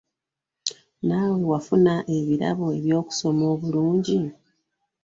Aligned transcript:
Nnawe 0.99 1.37
wafuna 1.51 1.93
ebirabo 2.17 2.65
ebyokusoma 2.77 3.43
obulungi? 3.53 4.19